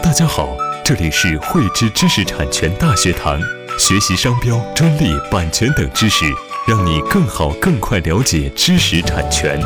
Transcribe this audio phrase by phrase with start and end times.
[0.00, 3.38] 大家好，这里是汇知知识产权大学堂，
[3.78, 6.24] 学习商标、专利、版权等知识，
[6.66, 9.60] 让你更好、更快了解知识产权。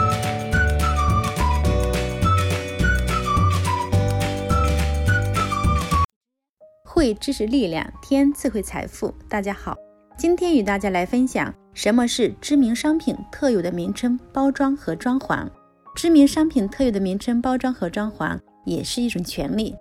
[6.84, 9.14] 汇知识力量，添智慧财富。
[9.28, 9.76] 大家好，
[10.18, 15.48] 今天与大家来分享什么是知名商品特有的名称、包装和装潢。
[15.94, 19.74] 知名商品特有的名称、包装和装潢也是一种权利，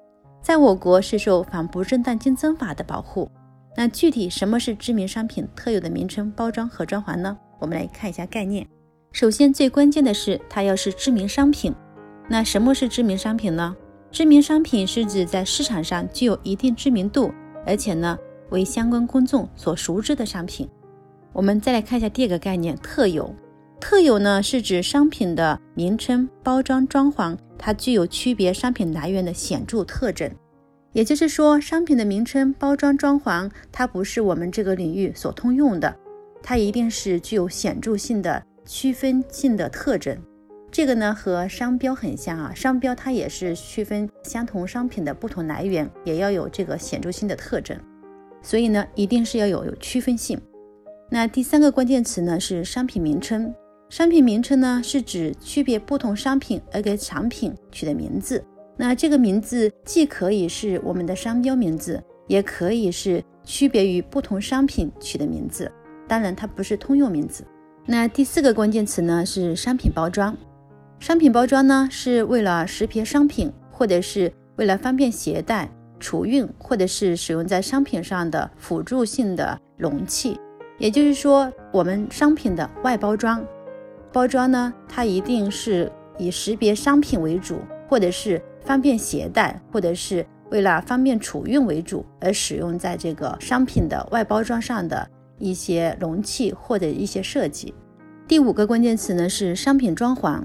[0.45, 3.27] 在我国是受反不正当竞争法的保护。
[3.75, 7.35] 那具体什么是知名商品特有的名称、包装和装潢呢？
[7.57, 8.63] 我们来看一下概念。
[9.11, 11.73] 首先，最关键的是它要是知名商品。
[12.29, 13.75] 那什么是知名商品呢？
[14.11, 17.33] 知名商品是指在市场上具有一定知名度，
[17.65, 18.15] 而且呢
[18.51, 20.69] 为相关公众所熟知的商品。
[21.33, 23.33] 我们再来看一下第二个概念：特有。
[23.87, 30.27] 特有呢，是指商品的名称、包装、装潢，它具有区别商品来源的显著特征。
[30.91, 35.95] 也就是说，商品的名称、包装、装潢，它不是我们这个领域所通用的，
[36.41, 40.17] 它一定是具有显著性的区分性的特征。
[40.71, 47.79] 这个呢，和商标很像啊，商标它也是区分相同商品的不同来源，也要有这个显著性的特征。
[48.41, 50.41] 所以呢，一定是要有有区分性。
[51.11, 53.53] 那第三个关键词呢，是商品名称。
[53.89, 58.43] 商品名称呢，是指区别不同商品而给产品取的名字。
[58.75, 65.71] 那这个名字既可以是我们的商标名字，也可以是区别于不同商品取的名字。
[66.07, 67.45] 当然，它不是通用名字。
[67.85, 70.35] 那第四个关键词呢，是商品包装。
[70.99, 75.69] 商品包装呢，是为了识别商品，或者是为了方便携带、
[75.99, 80.37] 储运，或者是使用在商品上的辅助性的容器。
[80.79, 83.45] 也就是说，我们商品的外包装。
[84.11, 97.73] 包装呢，它一定是以识别商品为主，或者是方便携带，或者是为了方便储运为主而使用在这个商品的外包装上的一些容器或者一些设计。
[98.27, 100.41] 第五个关键词呢是商品装潢。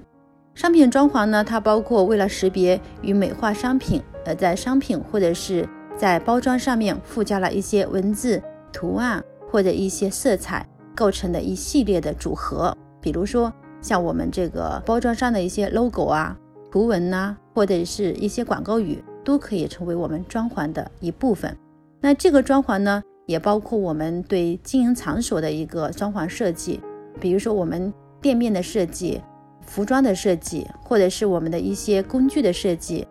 [0.54, 5.66] 商品装潢呢，它包括为了识别与美化商品而在商品或者是
[5.96, 12.76] 在包装上面附加了一些文字、图案或者一些色彩构成的一系列的组合。
[13.00, 16.36] 比如说，像我们这个包装上的一些 logo 啊、
[16.70, 21.56] 图文呐，或者是一些广告语，都可以成为我们装潢的一部分。
[22.00, 26.80] 那这个装潢呢，也包括我们对经营场所的一个装潢设计，
[27.20, 29.20] 比如说我们店面的设计、
[29.66, 33.06] 服装的设计，或者是我们的一些工具的设计，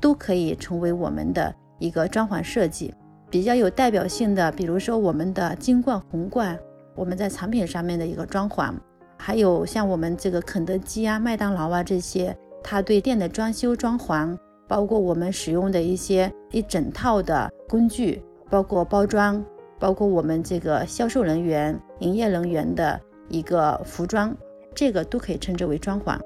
[0.00, 2.94] 都可以成为我们的一个装潢设计。
[3.30, 6.56] 比较有代表性的，比如说我们的金冠、红冠，
[6.94, 8.72] 我们在产品上面的一个装潢。
[9.16, 14.36] 还有像我们这个肯德基啊、麦当劳啊这些，它对店的装修装潢，
[14.68, 19.42] 包括我们使用的一些一整套的工具，包括包装，
[19.78, 24.36] 包括我们这个销售人员、营业人员的一个服装，
[24.74, 26.18] 这个都可以称之为装潢。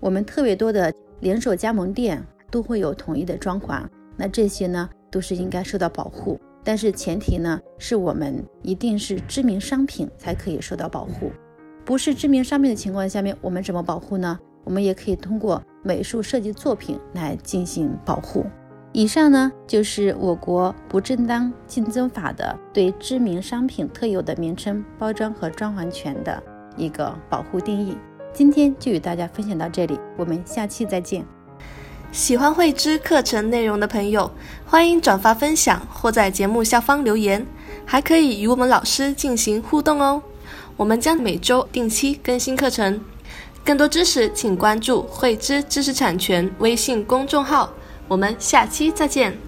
[0.00, 3.82] 我们特别多的连锁加盟店都会有统一的装潢，
[4.16, 11.30] 那这些呢都是应该受到保护，但是前提呢是我们一定是知名商品才可以受到保护。
[11.84, 14.38] 不是知名商品的情况下面，我们怎么保护呢？
[14.64, 18.46] 我们也可以通过美术设计作品来进行保护。
[18.92, 26.42] 以上呢就是我国不正当竞争法的对知名商品特有的名称、包装和装潢权的
[26.76, 27.98] 一个保护定义。
[28.32, 31.24] 今天就与大家分享到这里，我们下期再见。
[32.12, 34.30] 喜欢慧知课程内容的朋友，
[34.64, 37.44] 欢迎转发分享或在节目下方留言，
[37.84, 40.22] 还可以与我们老师进行互动哦。
[40.76, 43.00] 我们将每周定期更新课程，
[43.64, 47.72] 更多知识请关注“汇知知识产权”微信公众号。
[48.08, 49.43] 我们下期再见。